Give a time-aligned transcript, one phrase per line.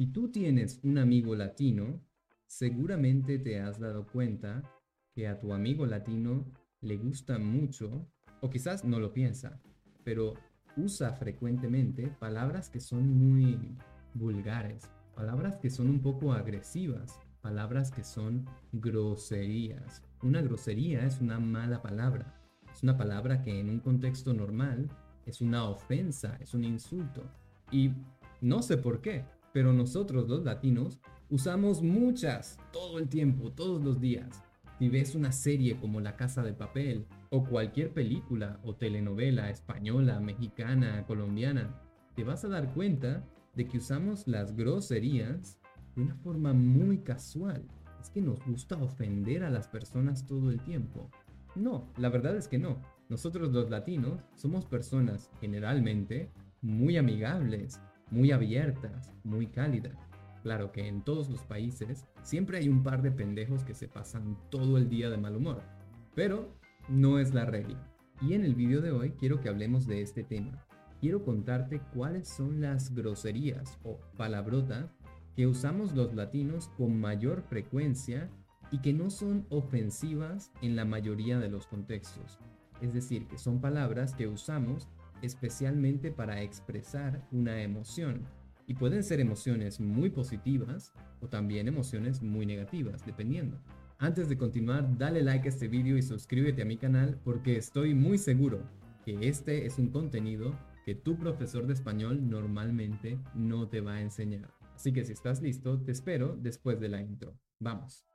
[0.00, 2.00] Si tú tienes un amigo latino,
[2.46, 4.62] seguramente te has dado cuenta
[5.14, 8.08] que a tu amigo latino le gusta mucho,
[8.40, 9.60] o quizás no lo piensa,
[10.02, 10.32] pero
[10.78, 13.76] usa frecuentemente palabras que son muy
[14.14, 20.02] vulgares, palabras que son un poco agresivas, palabras que son groserías.
[20.22, 22.40] Una grosería es una mala palabra,
[22.72, 24.88] es una palabra que en un contexto normal
[25.26, 27.22] es una ofensa, es un insulto.
[27.70, 27.92] Y
[28.40, 34.00] no sé por qué, pero nosotros los latinos usamos muchas todo el tiempo, todos los
[34.00, 34.42] días.
[34.78, 40.20] Si ves una serie como La Casa de Papel o cualquier película o telenovela española,
[40.20, 41.78] mexicana, colombiana,
[42.16, 43.24] te vas a dar cuenta
[43.54, 45.60] de que usamos las groserías
[45.94, 47.66] de una forma muy casual.
[48.00, 51.10] Es que nos gusta ofender a las personas todo el tiempo.
[51.54, 52.80] No, la verdad es que no.
[53.08, 56.30] Nosotros los latinos somos personas generalmente
[56.62, 57.80] muy amigables,
[58.10, 59.96] muy abiertas, muy cálidas.
[60.42, 64.38] Claro que en todos los países siempre hay un par de pendejos que se pasan
[64.50, 65.62] todo el día de mal humor,
[66.14, 66.54] pero
[66.88, 67.78] no es la regla.
[68.22, 70.66] Y en el vídeo de hoy quiero que hablemos de este tema.
[71.00, 74.94] Quiero contarte cuáles son las groserías o palabrotas
[75.36, 78.30] que usamos los latinos con mayor frecuencia
[78.70, 82.38] y que no son ofensivas en la mayoría de los contextos.
[82.80, 84.88] Es decir, que son palabras que usamos
[85.22, 88.26] especialmente para expresar una emoción.
[88.66, 93.60] Y pueden ser emociones muy positivas o también emociones muy negativas, dependiendo.
[93.98, 97.94] Antes de continuar, dale like a este vídeo y suscríbete a mi canal porque estoy
[97.94, 98.62] muy seguro
[99.04, 100.54] que este es un contenido
[100.84, 104.50] que tu profesor de español normalmente no te va a enseñar.
[104.74, 107.38] Así que si estás listo, te espero después de la intro.
[107.58, 108.09] Vamos.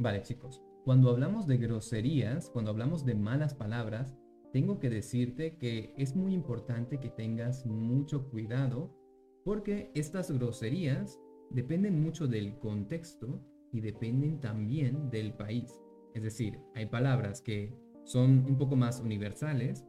[0.00, 4.16] Vale chicos, cuando hablamos de groserías, cuando hablamos de malas palabras,
[4.50, 8.96] tengo que decirte que es muy importante que tengas mucho cuidado
[9.44, 13.44] porque estas groserías dependen mucho del contexto
[13.74, 15.78] y dependen también del país.
[16.14, 19.84] Es decir, hay palabras que son un poco más universales,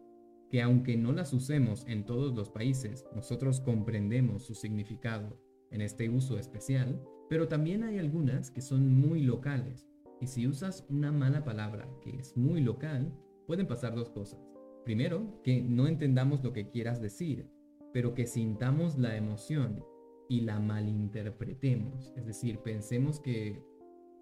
[0.50, 6.10] que aunque no las usemos en todos los países, nosotros comprendemos su significado en este
[6.10, 9.88] uso especial, pero también hay algunas que son muy locales
[10.22, 13.12] y si usas una mala palabra que es muy local,
[13.48, 14.40] pueden pasar dos cosas.
[14.86, 17.50] Primero, que no entendamos lo que quieras decir,
[17.92, 19.84] pero que sintamos la emoción
[20.30, 22.14] y la malinterpretemos.
[22.16, 23.66] Es decir, pensemos que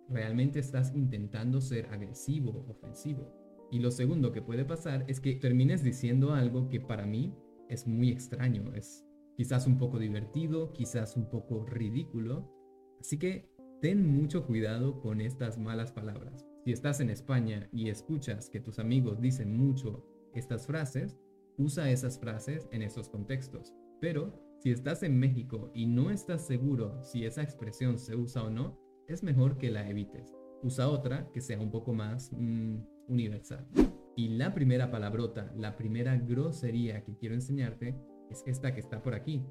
[0.07, 3.31] realmente estás intentando ser agresivo, ofensivo.
[3.69, 7.35] Y lo segundo que puede pasar es que termines diciendo algo que para mí
[7.67, 9.05] es muy extraño, es
[9.35, 12.49] quizás un poco divertido, quizás un poco ridículo.
[12.99, 13.49] Así que
[13.81, 16.45] Ten mucho cuidado con estas malas palabras.
[16.65, 21.17] Si estás en España y escuchas que tus amigos dicen mucho estas frases,
[21.57, 23.73] usa esas frases en esos contextos.
[24.01, 28.49] Pero si estás en México y no estás seguro si esa expresión se usa o
[28.49, 30.35] no, es mejor que la evites.
[30.61, 33.65] Usa otra que sea un poco más mm, universal.
[34.17, 37.95] Y la primera palabrota, la primera grosería que quiero enseñarte
[38.29, 39.45] es esta que está por aquí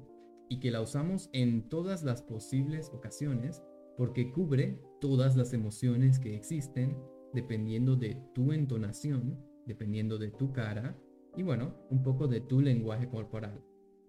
[0.49, 3.63] y que la usamos en todas las posibles ocasiones
[3.99, 6.97] porque cubre todas las emociones que existen
[7.33, 10.97] dependiendo de tu entonación, dependiendo de tu cara
[11.35, 13.61] y bueno, un poco de tu lenguaje corporal.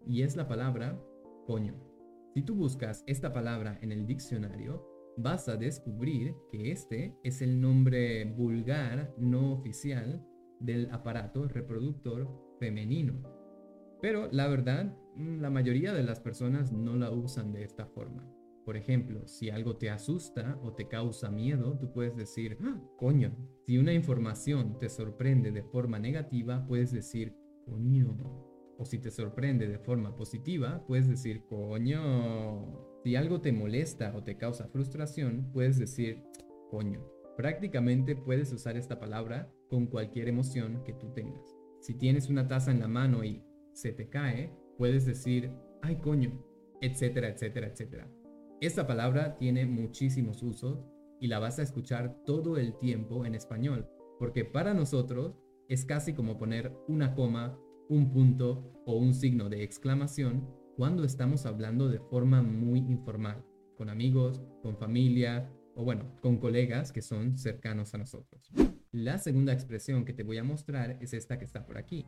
[0.06, 0.96] Y es la palabra
[1.44, 1.74] coño.
[2.34, 4.86] Si tú buscas esta palabra en el diccionario,
[5.16, 10.24] vas a descubrir que este es el nombre vulgar no oficial
[10.60, 12.28] del aparato reproductor
[12.60, 13.24] femenino.
[14.00, 18.39] Pero la verdad, la mayoría de las personas no la usan de esta forma.
[18.64, 23.36] Por ejemplo, si algo te asusta o te causa miedo, tú puedes decir, ¡Ah, coño.
[23.66, 27.34] Si una información te sorprende de forma negativa, puedes decir,
[27.64, 28.16] coño.
[28.78, 32.90] O si te sorprende de forma positiva, puedes decir, coño.
[33.02, 36.22] Si algo te molesta o te causa frustración, puedes decir,
[36.70, 37.04] coño.
[37.36, 41.56] Prácticamente puedes usar esta palabra con cualquier emoción que tú tengas.
[41.80, 43.42] Si tienes una taza en la mano y
[43.72, 45.50] se te cae, puedes decir,
[45.80, 46.44] ay coño,
[46.82, 48.19] etcétera, etcétera, etcétera.
[48.60, 50.84] Esta palabra tiene muchísimos usos
[51.18, 55.34] y la vas a escuchar todo el tiempo en español, porque para nosotros
[55.70, 57.58] es casi como poner una coma,
[57.88, 60.46] un punto o un signo de exclamación
[60.76, 63.42] cuando estamos hablando de forma muy informal,
[63.78, 68.50] con amigos, con familia o bueno, con colegas que son cercanos a nosotros.
[68.92, 72.04] La segunda expresión que te voy a mostrar es esta que está por aquí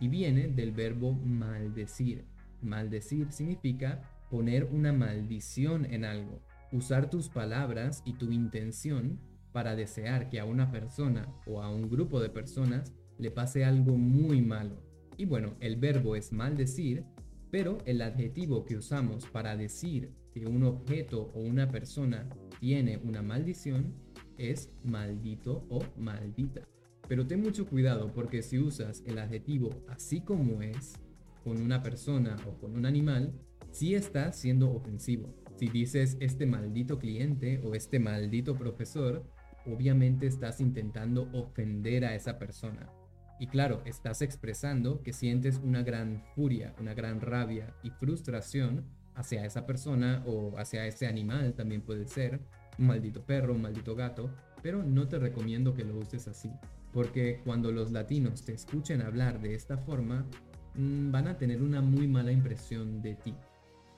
[0.00, 2.24] y viene del verbo maldecir.
[2.62, 6.40] Maldecir significa poner una maldición en algo,
[6.72, 9.20] usar tus palabras y tu intención
[9.52, 13.96] para desear que a una persona o a un grupo de personas le pase algo
[13.96, 14.82] muy malo.
[15.16, 17.04] Y bueno, el verbo es maldecir,
[17.50, 22.28] pero el adjetivo que usamos para decir que un objeto o una persona
[22.60, 23.94] tiene una maldición
[24.38, 26.62] es maldito o maldita.
[27.08, 30.94] Pero ten mucho cuidado porque si usas el adjetivo así como es
[31.42, 33.34] con una persona o con un animal,
[33.70, 35.34] sí está siendo ofensivo.
[35.56, 39.24] Si dices este maldito cliente o este maldito profesor,
[39.66, 42.90] obviamente estás intentando ofender a esa persona.
[43.38, 48.84] Y claro, estás expresando que sientes una gran furia, una gran rabia y frustración
[49.14, 52.40] hacia esa persona o hacia ese animal también puede ser,
[52.78, 54.30] un maldito perro, un maldito gato,
[54.62, 56.50] pero no te recomiendo que lo uses así,
[56.92, 60.26] porque cuando los latinos te escuchen hablar de esta forma,
[60.74, 63.34] mm, van a tener una muy mala impresión de ti,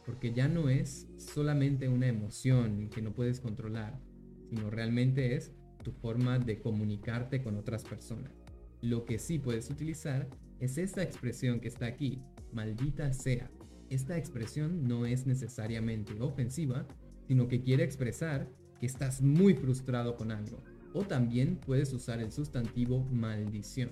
[0.04, 4.00] porque ya no es solamente una emoción que no puedes controlar,
[4.48, 5.52] sino realmente es
[5.82, 8.32] tu forma de comunicarte con otras personas.
[8.80, 10.28] Lo que sí puedes utilizar
[10.60, 12.22] es esta expresión que está aquí,
[12.52, 13.50] maldita sea.
[13.90, 16.86] Esta expresión no es necesariamente ofensiva,
[17.26, 18.48] sino que quiere expresar
[18.80, 20.62] que estás muy frustrado con algo.
[20.94, 23.90] O también puedes usar el sustantivo maldición.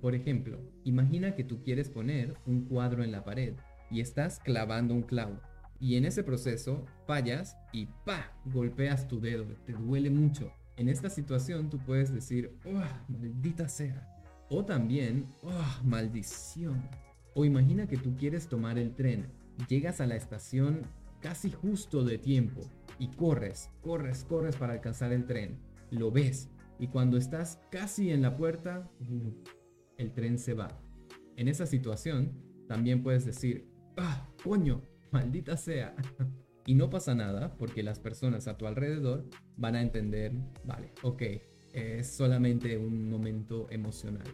[0.00, 3.54] Por ejemplo, imagina que tú quieres poner un cuadro en la pared
[3.90, 5.40] y estás clavando un clavo.
[5.80, 8.32] Y en ese proceso fallas y ¡pa!
[8.44, 10.52] golpeas tu dedo, te duele mucho.
[10.76, 14.06] En esta situación tú puedes decir, ¡oh, maldita sea!
[14.50, 16.82] O también, ¡oh, maldición!
[17.34, 19.26] O imagina que tú quieres tomar el tren,
[19.68, 20.82] llegas a la estación
[21.20, 22.60] casi justo de tiempo
[22.98, 25.58] y corres, corres, corres para alcanzar el tren.
[25.90, 28.90] Lo ves y cuando estás casi en la puerta,
[29.96, 30.68] el tren se va.
[31.36, 32.32] En esa situación
[32.68, 33.66] también puedes decir,
[33.96, 35.94] ah, coño, maldita sea.
[36.66, 40.32] y no pasa nada porque las personas a tu alrededor van a entender,
[40.64, 41.22] vale, ok,
[41.72, 44.26] es solamente un momento emocional.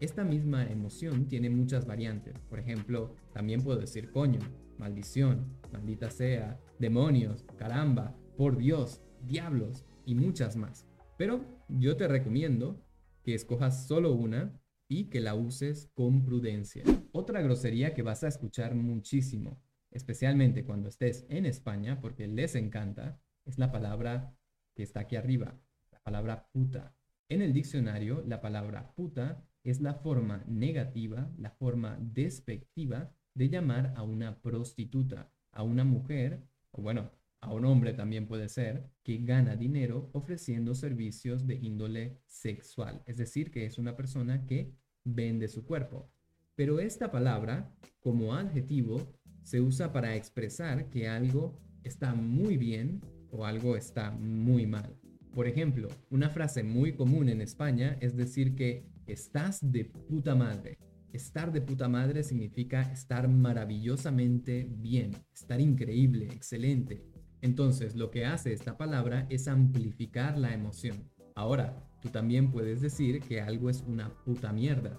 [0.00, 2.38] Esta misma emoción tiene muchas variantes.
[2.50, 4.40] Por ejemplo, también puedo decir coño,
[4.78, 10.86] maldición, maldita sea, demonios, caramba, por Dios, diablos y muchas más.
[11.16, 12.84] Pero yo te recomiendo
[13.22, 14.58] que escojas solo una
[14.88, 16.82] y que la uses con prudencia.
[17.12, 19.62] Otra grosería que vas a escuchar muchísimo,
[19.92, 24.36] especialmente cuando estés en España, porque les encanta, es la palabra
[24.74, 25.58] que está aquí arriba,
[25.90, 26.94] la palabra puta.
[27.28, 33.94] En el diccionario, la palabra puta es la forma negativa, la forma despectiva de llamar
[33.96, 36.42] a una prostituta, a una mujer,
[36.72, 37.10] o bueno,
[37.40, 43.02] a un hombre también puede ser, que gana dinero ofreciendo servicios de índole sexual.
[43.06, 44.74] Es decir, que es una persona que
[45.04, 46.10] vende su cuerpo.
[46.54, 53.00] Pero esta palabra, como adjetivo, se usa para expresar que algo está muy bien
[53.30, 54.94] o algo está muy mal.
[55.34, 60.78] Por ejemplo, una frase muy común en España es decir que estás de puta madre.
[61.12, 67.02] Estar de puta madre significa estar maravillosamente bien, estar increíble, excelente.
[67.42, 71.10] Entonces, lo que hace esta palabra es amplificar la emoción.
[71.34, 74.98] Ahora, tú también puedes decir que algo es una puta mierda.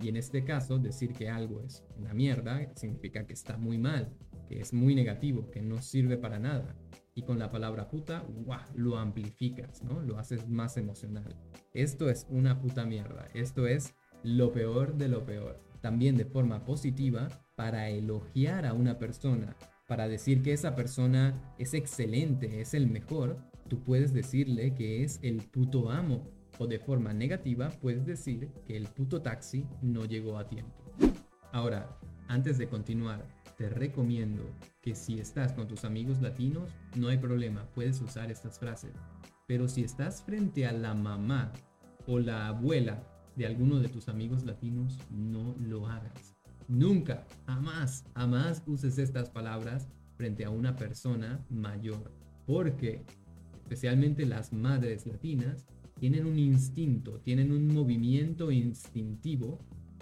[0.00, 4.12] Y en este caso, decir que algo es una mierda significa que está muy mal,
[4.48, 6.74] que es muy negativo, que no sirve para nada.
[7.14, 8.24] Y con la palabra puta,
[8.74, 10.00] lo amplificas, ¿no?
[10.00, 11.36] Lo haces más emocional.
[11.74, 13.28] Esto es una puta mierda.
[13.34, 15.60] Esto es lo peor de lo peor.
[15.82, 21.74] También de forma positiva para elogiar a una persona, para decir que esa persona es
[21.74, 23.38] excelente, es el mejor,
[23.68, 26.30] tú puedes decirle que es el puto amo.
[26.60, 30.76] O de forma negativa puedes decir que el puto taxi no llegó a tiempo.
[31.52, 31.98] Ahora,
[32.28, 33.26] antes de continuar,
[33.56, 34.44] te recomiendo
[34.82, 38.92] que si estás con tus amigos latinos, no hay problema, puedes usar estas frases.
[39.46, 41.50] Pero si estás frente a la mamá
[42.06, 43.02] o la abuela
[43.36, 46.36] de alguno de tus amigos latinos, no lo hagas.
[46.68, 49.88] Nunca, jamás, jamás uses estas palabras
[50.18, 52.12] frente a una persona mayor.
[52.46, 53.02] Porque,
[53.62, 55.66] especialmente las madres latinas,
[56.00, 59.58] tienen un instinto, tienen un movimiento instintivo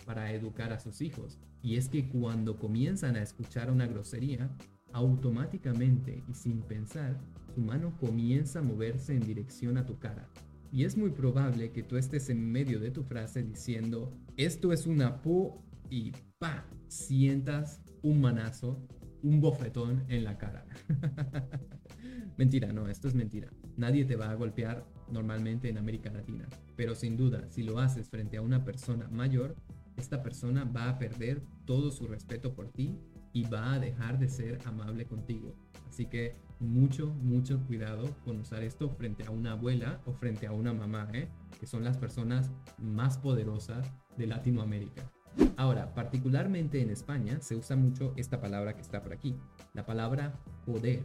[0.06, 1.40] para educar a sus hijos.
[1.60, 4.48] Y es que cuando comienzan a escuchar una grosería,
[4.92, 7.18] automáticamente y sin pensar,
[7.52, 10.28] su mano comienza a moverse en dirección a tu cara.
[10.70, 14.86] Y es muy probable que tú estés en medio de tu frase diciendo, esto es
[14.86, 18.80] una pu y pa, sientas un manazo,
[19.24, 20.64] un bofetón en la cara.
[22.38, 23.50] mentira, no, esto es mentira.
[23.76, 26.46] Nadie te va a golpear normalmente en América Latina.
[26.76, 29.56] Pero sin duda, si lo haces frente a una persona mayor,
[29.96, 32.98] esta persona va a perder todo su respeto por ti
[33.32, 35.54] y va a dejar de ser amable contigo.
[35.88, 40.52] Así que mucho, mucho cuidado con usar esto frente a una abuela o frente a
[40.52, 41.28] una mamá, ¿eh?
[41.58, 45.10] que son las personas más poderosas de Latinoamérica.
[45.56, 49.36] Ahora, particularmente en España se usa mucho esta palabra que está por aquí,
[49.74, 51.02] la palabra poder.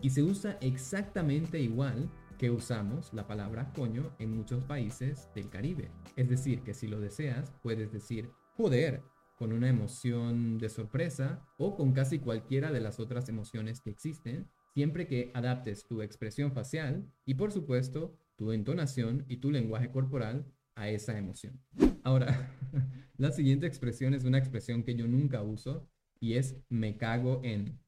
[0.00, 5.90] Y se usa exactamente igual que usamos la palabra coño en muchos países del Caribe.
[6.16, 9.02] Es decir, que si lo deseas, puedes decir poder
[9.36, 14.48] con una emoción de sorpresa o con casi cualquiera de las otras emociones que existen,
[14.74, 20.46] siempre que adaptes tu expresión facial y por supuesto tu entonación y tu lenguaje corporal
[20.74, 21.60] a esa emoción.
[22.02, 22.50] Ahora,
[23.16, 25.88] la siguiente expresión es una expresión que yo nunca uso
[26.20, 27.78] y es me cago en.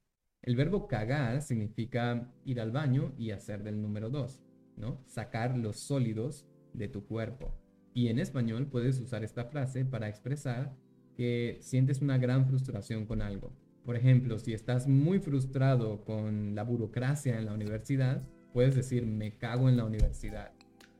[0.41, 4.41] El verbo cagar significa ir al baño y hacer del número dos,
[4.77, 5.03] ¿no?
[5.05, 7.53] Sacar los sólidos de tu cuerpo.
[7.93, 10.73] Y en español puedes usar esta frase para expresar
[11.15, 13.51] que sientes una gran frustración con algo.
[13.83, 19.37] Por ejemplo, si estás muy frustrado con la burocracia en la universidad, puedes decir me
[19.37, 20.53] cago en la universidad.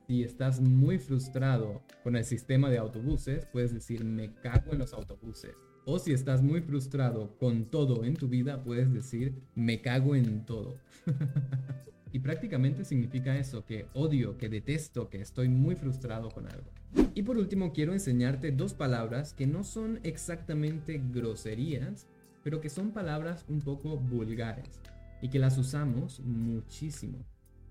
[0.08, 4.94] Si estás muy frustrado con el sistema de autobuses, puedes decir me cago en los
[4.94, 5.69] autobuses.
[5.92, 10.46] O si estás muy frustrado con todo en tu vida, puedes decir me cago en
[10.46, 10.76] todo.
[12.14, 16.70] y prácticamente significa eso, que odio, que detesto, que estoy muy frustrado con algo.
[17.16, 22.06] Y por último quiero enseñarte dos palabras que no son exactamente groserías,
[22.44, 24.80] pero que son palabras un poco vulgares
[25.24, 27.18] y que las usamos muchísimo.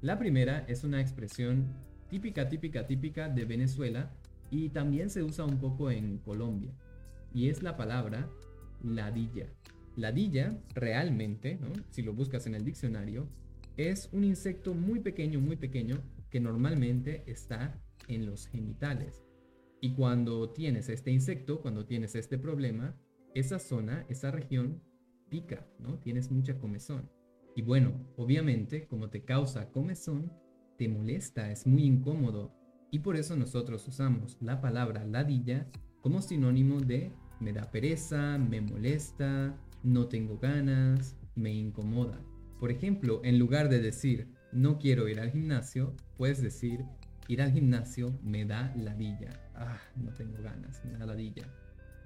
[0.01, 1.69] La primera es una expresión
[2.11, 4.11] típica, típica, típica de Venezuela
[4.51, 6.73] y también se usa un poco en Colombia
[7.33, 8.31] y es la palabra
[8.83, 9.53] ladilla.
[9.97, 11.59] Ladilla realmente,
[11.91, 13.29] si lo buscas en el diccionario,
[13.77, 19.25] es un insecto muy pequeño, muy pequeño que normalmente está en los genitales.
[19.81, 22.97] Y cuando tienes este insecto, cuando tienes este problema,
[23.35, 24.83] esa zona, esa región
[25.29, 25.99] pica, ¿no?
[25.99, 27.11] Tienes mucha comezón.
[27.55, 30.33] Y bueno, obviamente, como te causa comezón,
[30.77, 32.55] te molesta, es muy incómodo.
[32.91, 35.69] Y por eso nosotros usamos la palabra ladilla
[36.09, 42.19] como sinónimo de me da pereza, me molesta, no tengo ganas, me incomoda.
[42.59, 46.87] Por ejemplo, en lugar de decir no quiero ir al gimnasio, puedes decir
[47.29, 49.29] ir al gimnasio me da ladilla.
[49.55, 51.47] Ah, no tengo ganas, me da ladilla.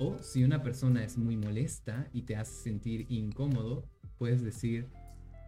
[0.00, 4.88] O si una persona es muy molesta y te hace sentir incómodo, puedes decir,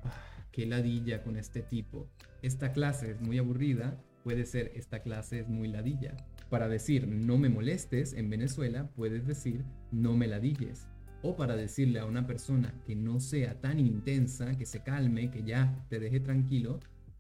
[0.05, 0.13] ah,
[0.53, 2.09] qué ladilla con este tipo.
[2.41, 6.17] Esta clase es muy aburrida, puede ser esta clase es muy ladilla.
[6.55, 10.87] Para decir no me molestes en Venezuela, puedes decir no me ladilles.
[11.21, 15.43] O para decirle a una persona que no sea tan intensa, que se calme, que
[15.43, 16.79] ya te deje tranquilo,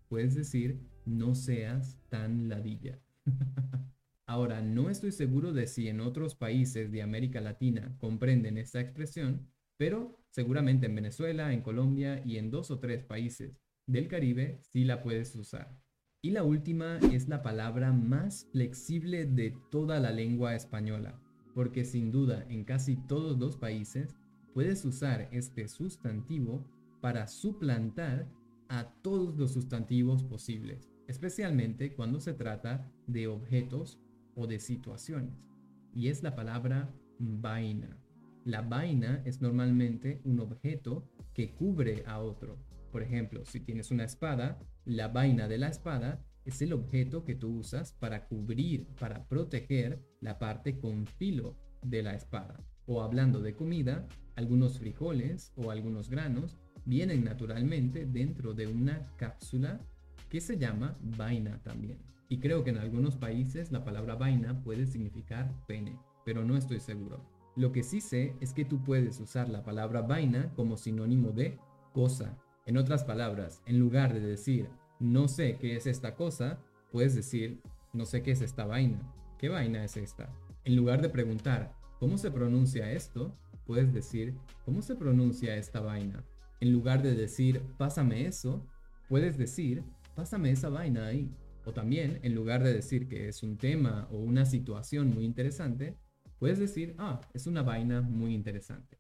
[0.09, 3.01] puedes decir no seas tan ladilla.
[4.27, 9.49] Ahora, no estoy seguro de si en otros países de América Latina comprenden esta expresión,
[9.77, 14.85] pero seguramente en Venezuela, en Colombia y en dos o tres países del Caribe sí
[14.85, 15.84] la puedes usar.
[16.25, 21.21] Y la última es la palabra más flexible de toda la lengua española,
[21.53, 24.17] porque sin duda en casi todos los países
[24.55, 26.65] puedes usar este sustantivo
[27.03, 28.27] para suplantar
[28.71, 34.01] a todos los sustantivos posibles, especialmente cuando se trata de objetos
[34.35, 35.47] o de situaciones.
[35.93, 37.99] Y es la palabra vaina.
[38.47, 42.57] La vaina es normalmente un objeto que cubre a otro.
[42.91, 47.35] Por ejemplo, si tienes una espada, la vaina de la espada es el objeto que
[47.35, 52.61] tú usas para cubrir, para proteger la parte con filo de la espada.
[52.87, 59.81] O hablando de comida, algunos frijoles o algunos granos vienen naturalmente dentro de una cápsula
[60.29, 61.99] que se llama vaina también.
[62.29, 66.81] Y creo que en algunos países la palabra vaina puede significar pene, pero no estoy
[66.81, 67.25] seguro.
[67.57, 71.59] Lo que sí sé es que tú puedes usar la palabra vaina como sinónimo de
[71.93, 72.37] cosa.
[72.67, 74.69] En otras palabras, en lugar de decir
[74.99, 76.59] no sé qué es esta cosa,
[76.91, 77.61] puedes decir
[77.93, 79.01] no sé qué es esta vaina.
[79.39, 80.33] ¿Qué vaina es esta?
[80.65, 83.37] En lugar de preguntar ¿cómo se pronuncia esto?
[83.67, 86.25] Puedes decir ¿cómo se pronuncia esta vaina?
[86.61, 88.67] En lugar de decir pásame eso,
[89.09, 91.31] puedes decir pásame esa vaina ahí.
[91.67, 95.97] O también, en lugar de decir que es un tema o una situación muy interesante,
[96.39, 98.99] puedes decir, ah, es una vaina muy interesante.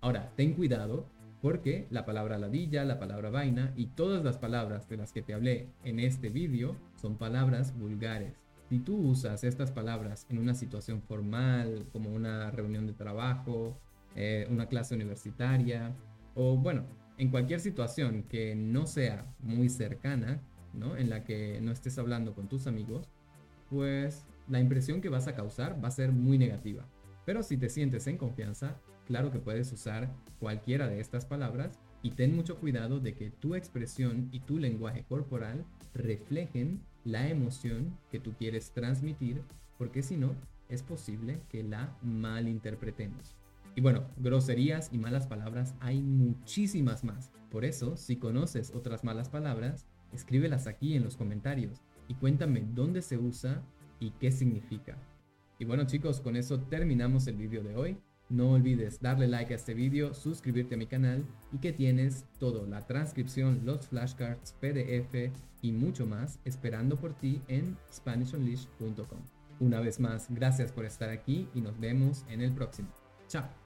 [0.00, 4.96] Ahora, ten cuidado porque la palabra ladilla, la palabra vaina y todas las palabras de
[4.96, 8.34] las que te hablé en este vídeo son palabras vulgares.
[8.68, 13.78] Si tú usas estas palabras en una situación formal, como una reunión de trabajo,
[14.16, 15.94] eh, una clase universitaria,
[16.34, 16.84] o bueno,
[17.18, 20.40] en cualquier situación que no sea muy cercana,
[20.98, 23.08] en la que no estés hablando con tus amigos,
[23.70, 26.86] pues la impresión que vas a causar va a ser muy negativa.
[27.26, 32.12] Pero si te sientes en confianza, claro que puedes usar cualquiera de estas palabras y
[32.12, 38.20] ten mucho cuidado de que tu expresión y tu lenguaje corporal reflejen la emoción que
[38.20, 39.42] tú quieres transmitir,
[39.76, 40.34] porque si no,
[40.68, 43.36] es posible que la malinterpretemos.
[43.74, 47.32] Y bueno, groserías y malas palabras hay muchísimas más.
[47.50, 53.02] Por eso, si conoces otras malas palabras, escríbelas aquí en los comentarios y cuéntame dónde
[53.02, 53.62] se usa
[53.98, 54.96] y qué significa.
[55.58, 57.98] Y bueno chicos, con eso terminamos el vídeo de hoy.
[58.28, 62.66] No olvides darle like a este vídeo, suscribirte a mi canal y que tienes todo,
[62.66, 65.32] la transcripción, los flashcards, PDF
[65.62, 69.20] y mucho más esperando por ti en SpanishUnleashed.com.
[69.60, 72.88] Una vez más, gracias por estar aquí y nos vemos en el próximo.
[73.28, 73.65] Chao.